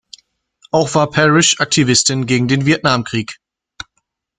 [0.71, 3.37] Auch war Parrish Aktivistin gegen den Vietnamkrieg.